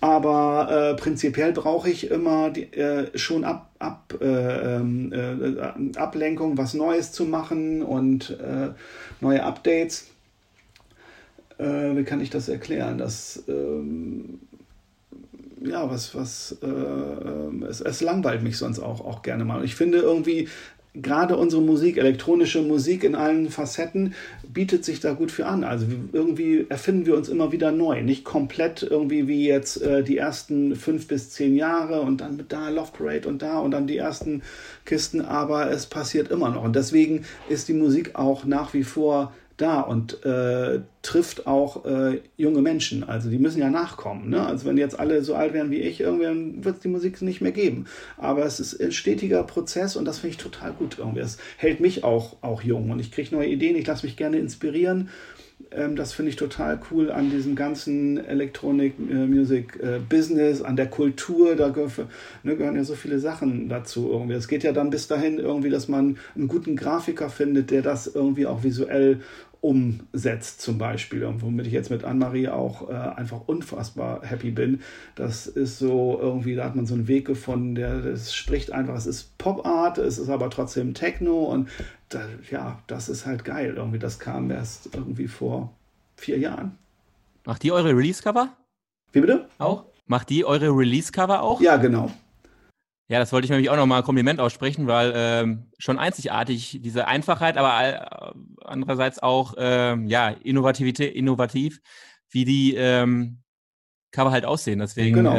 [0.00, 6.58] Aber äh, prinzipiell brauche ich immer die, äh, schon ab, ab, äh, ähm, äh, Ablenkung,
[6.58, 8.70] was Neues zu machen und äh,
[9.20, 10.08] neue Updates.
[11.58, 12.98] wie kann ich das erklären?
[12.98, 14.40] Das ähm,
[15.64, 19.64] ja, was, was, äh, ähm, es, es langweilt mich sonst auch, auch gerne mal.
[19.64, 20.48] Ich finde irgendwie,
[20.94, 24.14] gerade unsere Musik, elektronische Musik in allen Facetten,
[24.46, 25.64] bietet sich da gut für an.
[25.64, 28.02] Also irgendwie erfinden wir uns immer wieder neu.
[28.02, 32.52] Nicht komplett irgendwie wie jetzt äh, die ersten fünf bis zehn Jahre und dann mit
[32.52, 34.42] da Love Parade und da und dann die ersten
[34.84, 36.62] Kisten, aber es passiert immer noch.
[36.62, 42.20] Und deswegen ist die Musik auch nach wie vor da und äh, trifft auch äh,
[42.36, 43.04] junge Menschen.
[43.04, 44.30] Also die müssen ja nachkommen.
[44.30, 44.44] Ne?
[44.44, 47.40] Also wenn jetzt alle so alt wären wie ich, irgendwann wird es die Musik nicht
[47.40, 47.86] mehr geben.
[48.16, 50.98] Aber es ist ein stetiger Prozess und das finde ich total gut.
[50.98, 51.20] Irgendwie.
[51.20, 54.38] Es hält mich auch, auch jung und ich kriege neue Ideen, ich lasse mich gerne
[54.38, 55.10] inspirieren.
[55.70, 60.76] Ähm, das finde ich total cool an diesem ganzen Electronic äh, Music äh, Business, an
[60.76, 61.56] der Kultur.
[61.56, 62.08] Da gehören,
[62.42, 64.10] ne, gehören ja so viele Sachen dazu.
[64.10, 64.34] Irgendwie.
[64.34, 68.06] Es geht ja dann bis dahin irgendwie, dass man einen guten Grafiker findet, der das
[68.06, 69.20] irgendwie auch visuell
[69.62, 74.80] umsetzt zum Beispiel und womit ich jetzt mit Anne-Marie auch äh, einfach unfassbar happy bin.
[75.14, 78.96] Das ist so irgendwie, da hat man so einen Weg gefunden, der das spricht einfach,
[78.96, 81.68] es ist Pop Art, es ist aber trotzdem Techno und
[82.14, 83.74] da, ja, das ist halt geil.
[83.76, 85.72] Irgendwie, das kam erst irgendwie vor
[86.16, 86.78] vier Jahren.
[87.44, 88.56] Macht die eure Release-Cover?
[89.12, 89.48] Wie bitte?
[89.58, 89.84] Auch?
[90.06, 91.60] Macht die eure Release-Cover auch?
[91.60, 92.10] Ja, genau.
[93.08, 97.08] Ja, das wollte ich nämlich auch nochmal ein Kompliment aussprechen, weil ähm, schon einzigartig diese
[97.08, 98.32] Einfachheit, aber äh,
[98.64, 101.80] andererseits auch ähm, ja, Innovativität, innovativ,
[102.30, 103.42] wie die ähm,
[104.12, 104.78] Cover halt aussehen.
[104.78, 105.36] Deswegen genau.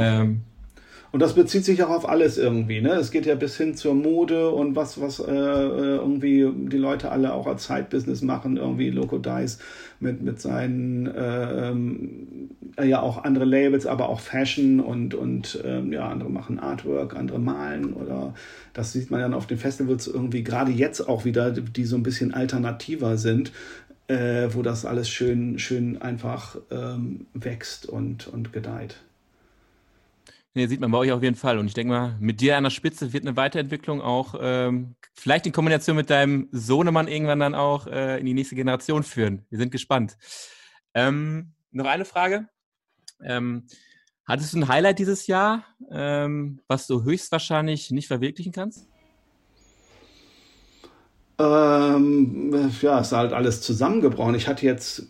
[1.14, 2.82] Und das bezieht sich auch auf alles irgendwie.
[2.82, 2.94] Ne?
[2.94, 7.12] Es geht ja bis hin zur Mode und was, was äh, äh irgendwie die Leute
[7.12, 9.60] alle auch als Zeitbusiness machen, irgendwie Loco Dice
[10.00, 12.50] mit, mit seinen, äh, ähm,
[12.84, 17.38] ja auch andere Labels, aber auch Fashion und, und ähm, ja, andere machen Artwork, andere
[17.38, 18.34] malen oder
[18.74, 22.02] das sieht man dann auf den Festivals irgendwie gerade jetzt auch wieder, die so ein
[22.02, 23.52] bisschen alternativer sind,
[24.08, 28.96] äh, wo das alles schön, schön einfach ähm, wächst und, und gedeiht.
[30.56, 31.58] Nee, sieht man bei euch auf jeden Fall.
[31.58, 35.48] Und ich denke mal, mit dir an der Spitze wird eine Weiterentwicklung auch ähm, vielleicht
[35.48, 39.46] in Kombination mit deinem Sohnemann irgendwann dann auch äh, in die nächste Generation führen.
[39.50, 40.16] Wir sind gespannt.
[40.94, 42.48] Ähm, noch eine Frage.
[43.24, 43.66] Ähm,
[44.26, 48.88] hattest du ein Highlight dieses Jahr, ähm, was du höchstwahrscheinlich nicht verwirklichen kannst?
[51.40, 54.36] Ähm, ja, es ist halt alles zusammengebrochen.
[54.36, 55.08] Ich hatte jetzt,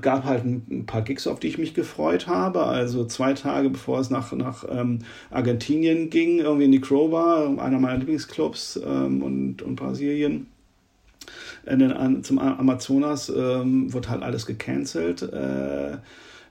[0.00, 2.64] gab halt ein paar Gigs, auf die ich mich gefreut habe.
[2.64, 7.12] Also zwei Tage bevor es nach, nach ähm, Argentinien ging, irgendwie in die Crow
[7.58, 10.46] einer meiner Lieblingsclubs ähm, und, und Brasilien.
[11.66, 15.22] In den, zum Amazonas ähm, wird halt alles gecancelt.
[15.22, 15.98] Äh,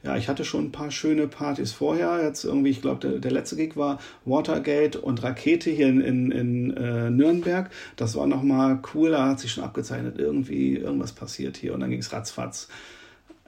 [0.02, 2.24] ja, ich hatte schon ein paar schöne Partys vorher.
[2.24, 6.32] Jetzt irgendwie, ich glaube, der, der, letzte Gig war Watergate und Rakete hier in, in,
[6.32, 7.70] in äh, Nürnberg.
[7.98, 11.90] Das war nochmal cool, da hat sich schon abgezeichnet, irgendwie irgendwas passiert hier und dann
[11.90, 12.70] ging es ratzfatz.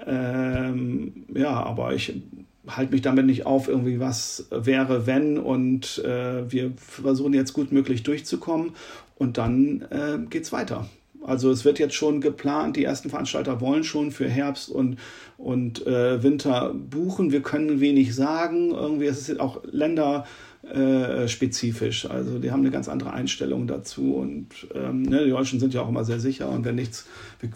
[0.05, 2.21] Ähm, ja, aber ich
[2.67, 7.71] halte mich damit nicht auf, irgendwie was wäre, wenn und äh, wir versuchen jetzt gut
[7.71, 8.73] möglich durchzukommen
[9.15, 10.89] und dann äh, es weiter.
[11.23, 14.97] Also es wird jetzt schon geplant, die ersten Veranstalter wollen schon für Herbst und,
[15.37, 17.31] und äh, Winter buchen.
[17.31, 18.71] Wir können wenig sagen.
[18.71, 22.09] Irgendwie ist es auch länderspezifisch.
[22.09, 24.15] Also die haben eine ganz andere Einstellung dazu.
[24.15, 26.49] Und ähm, ne, die Deutschen sind ja auch immer sehr sicher.
[26.49, 27.05] Und wenn nichts,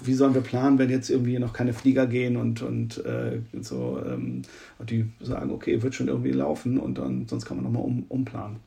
[0.04, 4.00] wie, sollen wir planen, wenn jetzt irgendwie noch keine Flieger gehen und, und äh, so,
[4.06, 4.44] ähm,
[4.88, 8.58] die sagen, okay, wird schon irgendwie laufen und dann sonst kann man nochmal um, umplanen.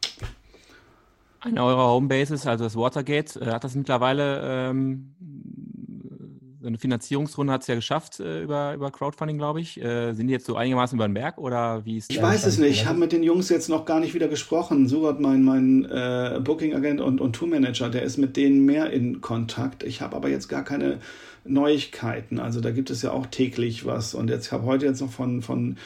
[1.40, 5.14] Eine eurer Homebases, also das Watergate, äh, hat das mittlerweile ähm,
[6.64, 9.80] eine Finanzierungsrunde hat es ja geschafft äh, über, über Crowdfunding, glaube ich.
[9.80, 12.58] Äh, sind die jetzt so einigermaßen über den Berg oder wie ist Ich weiß es
[12.58, 12.70] nicht.
[12.70, 14.88] Ich habe mit den Jungs jetzt noch gar nicht wieder gesprochen.
[14.88, 19.82] Surat, mein, mein äh, Booking-Agent und, und Tourmanager, der ist mit denen mehr in Kontakt.
[19.82, 20.98] Ich habe aber jetzt gar keine
[21.44, 22.38] Neuigkeiten.
[22.38, 24.14] Also da gibt es ja auch täglich was.
[24.14, 25.76] Und jetzt habe heute jetzt noch von, von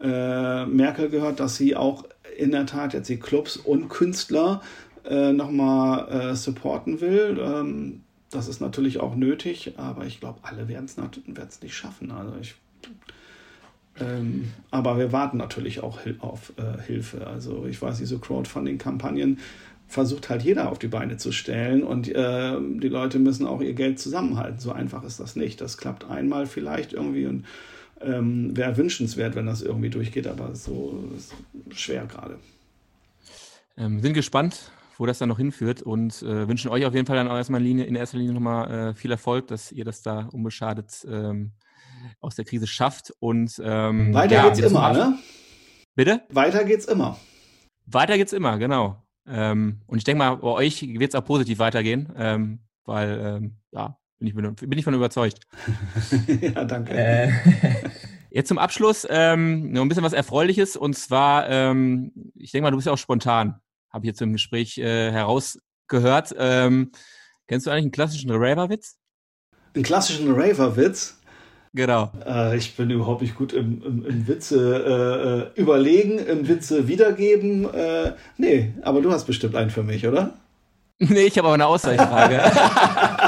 [0.00, 2.04] äh, Merkel gehört, dass sie auch
[2.36, 4.62] in der Tat jetzt die Clubs und Künstler
[5.04, 7.38] äh, nochmal äh, supporten will.
[7.40, 12.10] Ähm, das ist natürlich auch nötig, aber ich glaube, alle werden es nicht schaffen.
[12.10, 12.54] Also ich,
[14.00, 17.26] ähm, aber wir warten natürlich auch auf äh, Hilfe.
[17.26, 19.38] Also ich weiß, diese Crowdfunding-Kampagnen
[19.86, 23.74] versucht halt jeder auf die Beine zu stellen und äh, die Leute müssen auch ihr
[23.74, 24.58] Geld zusammenhalten.
[24.58, 25.60] So einfach ist das nicht.
[25.60, 27.44] Das klappt einmal vielleicht irgendwie und
[28.00, 31.04] ähm, wäre wünschenswert, wenn das irgendwie durchgeht, aber so
[31.70, 32.38] schwer gerade.
[33.76, 37.16] Ähm, sind gespannt, wo das dann noch hinführt und äh, wünschen euch auf jeden Fall
[37.16, 40.02] dann auch erstmal in, Linie, in erster Linie nochmal äh, viel Erfolg, dass ihr das
[40.02, 41.52] da unbeschadet ähm,
[42.20, 43.12] aus der Krise schafft.
[43.20, 45.18] Und ähm, weiter ja, geht's immer, ne?
[45.94, 46.22] Bitte?
[46.30, 47.18] Weiter geht's immer.
[47.86, 49.02] Weiter geht's immer, genau.
[49.26, 53.56] Ähm, und ich denke mal, bei euch wird es auch positiv weitergehen, ähm, weil ähm,
[53.70, 55.40] ja, bin ich, bin ich von überzeugt.
[56.40, 56.92] ja, danke.
[56.92, 57.32] Äh,
[58.30, 62.70] jetzt zum Abschluss ähm, noch ein bisschen was Erfreuliches und zwar, ähm, ich denke mal,
[62.70, 63.60] du bist ja auch spontan
[63.92, 66.34] habe ich jetzt im Gespräch äh, herausgehört.
[66.38, 66.92] Ähm,
[67.46, 68.96] kennst du eigentlich einen klassischen Raver-Witz?
[69.74, 71.18] Einen klassischen Raver-Witz?
[71.74, 72.12] Genau.
[72.26, 77.72] Äh, ich bin überhaupt nicht gut im, im, im Witze äh, überlegen, im Witze wiedergeben.
[77.72, 80.34] Äh, nee, aber du hast bestimmt einen für mich, oder?
[80.98, 82.40] Nee, ich habe aber eine Ausweichfrage.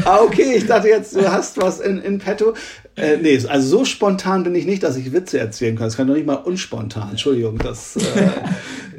[0.04, 2.54] ah, okay, ich dachte jetzt, du hast was in, in petto.
[2.96, 5.86] Äh, nee, also so spontan bin ich nicht, dass ich Witze erzählen kann.
[5.86, 7.10] Das kann doch nicht mal unspontan.
[7.10, 8.30] Entschuldigung, das äh,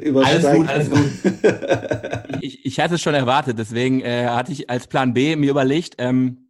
[0.00, 0.68] übersteigt.
[0.68, 1.32] Alles gut, alles
[2.32, 2.42] gut.
[2.42, 5.94] ich, ich hatte es schon erwartet, deswegen äh, hatte ich als Plan B mir überlegt,
[5.98, 6.48] ähm,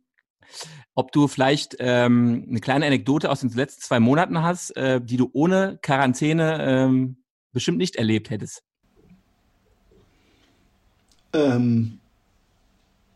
[0.94, 5.18] ob du vielleicht ähm, eine kleine Anekdote aus den letzten zwei Monaten hast, äh, die
[5.18, 8.62] du ohne Quarantäne ähm, bestimmt nicht erlebt hättest.
[11.32, 12.00] Ähm,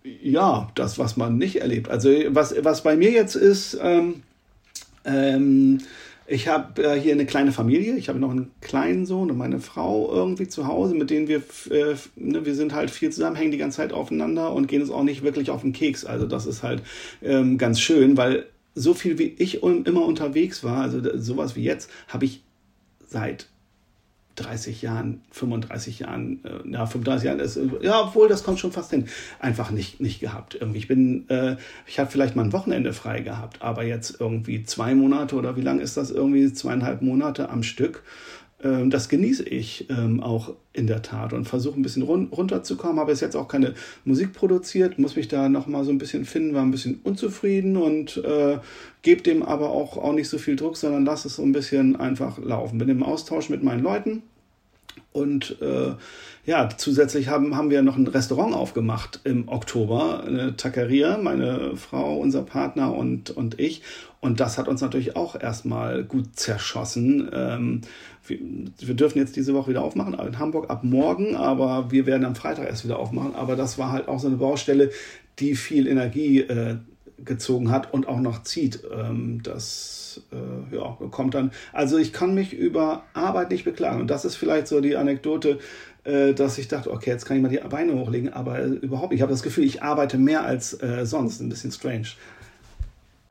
[0.02, 1.88] ja, das, was man nicht erlebt.
[1.88, 4.22] Also was, was bei mir jetzt ist, ähm,
[5.04, 5.80] ähm,
[6.26, 7.96] ich habe äh, hier eine kleine Familie.
[7.96, 11.42] Ich habe noch einen kleinen Sohn und meine Frau irgendwie zu Hause, mit denen wir,
[11.70, 14.92] äh, ne, wir sind halt viel zusammen, hängen die ganze Zeit aufeinander und gehen uns
[14.92, 16.04] auch nicht wirklich auf den Keks.
[16.04, 16.82] Also das ist halt
[17.20, 21.90] ähm, ganz schön, weil so viel wie ich immer unterwegs war, also sowas wie jetzt,
[22.06, 22.42] habe ich
[23.08, 23.49] seit
[24.36, 28.90] 30 Jahren, 35 Jahren, äh, ja, 35 Jahren, ist, ja, obwohl, das kommt schon fast
[28.90, 29.06] hin,
[29.38, 30.56] einfach nicht, nicht gehabt.
[30.58, 30.78] Irgendwie.
[30.78, 34.94] Ich bin, äh, ich habe vielleicht mal ein Wochenende frei gehabt, aber jetzt irgendwie zwei
[34.94, 38.02] Monate oder wie lange ist das irgendwie, zweieinhalb Monate am Stück
[38.62, 42.98] das genieße ich ähm, auch in der Tat und versuche ein bisschen run runterzukommen.
[42.98, 46.54] Habe bis jetzt auch keine Musik produziert, muss mich da nochmal so ein bisschen finden,
[46.54, 48.58] war ein bisschen unzufrieden und äh,
[49.02, 51.96] gebe dem aber auch, auch nicht so viel Druck, sondern lasse es so ein bisschen
[51.96, 52.78] einfach laufen.
[52.78, 54.22] Bin im Austausch mit meinen Leuten
[55.12, 55.94] und äh,
[56.46, 62.16] ja, zusätzlich haben, haben wir noch ein Restaurant aufgemacht im Oktober, eine Taqueria, meine Frau,
[62.16, 63.82] unser Partner und, und ich.
[64.20, 67.28] Und das hat uns natürlich auch erstmal gut zerschossen.
[67.32, 67.80] Ähm,
[68.26, 68.38] wir,
[68.78, 72.36] wir, dürfen jetzt diese Woche wieder aufmachen, in Hamburg ab morgen, aber wir werden am
[72.36, 73.34] Freitag erst wieder aufmachen.
[73.34, 74.90] Aber das war halt auch so eine Baustelle,
[75.38, 76.76] die viel Energie äh,
[77.24, 78.82] gezogen hat und auch noch zieht.
[78.92, 81.52] Ähm, das äh, ja, kommt dann.
[81.72, 84.00] Also ich kann mich über Arbeit nicht beklagen.
[84.00, 85.58] Und das ist vielleicht so die Anekdote,
[86.04, 89.10] äh, dass ich dachte, okay, jetzt kann ich mal die Beine hochlegen, aber äh, überhaupt
[89.10, 89.18] nicht.
[89.18, 91.40] Ich habe das Gefühl, ich arbeite mehr als sonst.
[91.40, 92.08] Ein bisschen strange.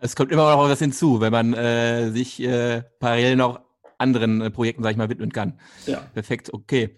[0.01, 3.59] Es kommt immer noch was hinzu, wenn man äh, sich äh, parallel noch
[3.97, 5.59] anderen äh, Projekten, sag ich mal, widmen kann.
[5.85, 6.01] Ja.
[6.13, 6.95] Perfekt, okay.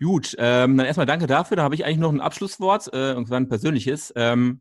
[0.00, 1.56] Gut, ähm, dann erstmal danke dafür.
[1.56, 4.12] Da habe ich eigentlich noch ein Abschlusswort, äh, und zwar ein persönliches.
[4.16, 4.60] Ähm,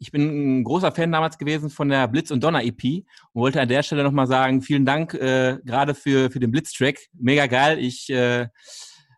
[0.00, 3.60] ich bin ein großer Fan damals gewesen von der Blitz und Donner EP und wollte
[3.60, 7.08] an der Stelle nochmal sagen, vielen Dank äh, gerade für, für den Blitz-Track.
[7.12, 7.78] Mega geil.
[7.78, 8.48] Ich äh,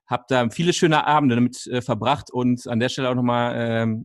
[0.07, 4.05] habe da viele schöne Abende damit äh, verbracht und an der Stelle auch nochmal ähm,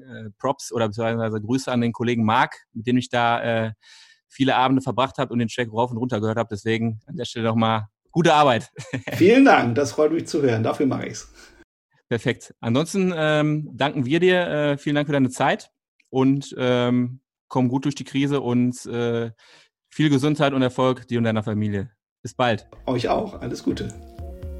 [0.00, 3.72] äh, Props oder beziehungsweise Grüße an den Kollegen Marc, mit dem ich da äh,
[4.28, 6.48] viele Abende verbracht habe und den Track rauf und runter gehört habe.
[6.50, 8.70] Deswegen an der Stelle nochmal gute Arbeit.
[9.14, 10.62] Vielen Dank, das freut mich zu hören.
[10.62, 11.32] Dafür mache ich's.
[12.08, 12.54] Perfekt.
[12.60, 14.46] Ansonsten ähm, danken wir dir.
[14.46, 15.70] Äh, vielen Dank für deine Zeit
[16.12, 19.30] und ähm, komm gut durch die Krise und äh,
[19.90, 21.90] viel Gesundheit und Erfolg dir und deiner Familie.
[22.22, 22.68] Bis bald.
[22.86, 23.40] Euch auch.
[23.40, 23.88] Alles Gute.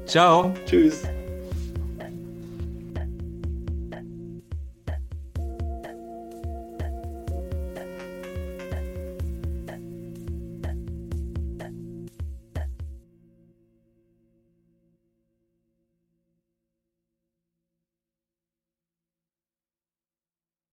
[0.05, 0.53] Ciao.
[0.65, 1.03] Tschüss.